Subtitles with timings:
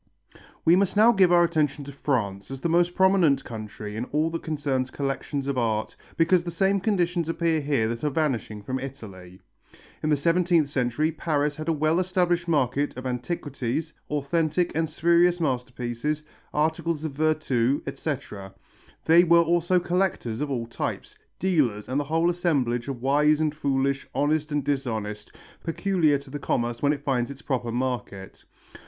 [0.65, 4.31] We must now give our attention to France as the most prominent country in all
[4.31, 8.79] that concerns collections of art, because the same conditions appear here that are vanishing from
[8.79, 9.41] Italy.
[10.01, 15.39] In the seventeenth century Paris had a well established market of antiquities, authentic and spurious
[15.39, 18.55] masterpieces, articles of virtu, etc.;
[19.05, 23.53] there were also collectors of all types, dealers and the whole assemblage of wise and
[23.53, 25.31] foolish, honest and dishonest,
[25.63, 28.45] peculiar to the commerce when it finds its proper market.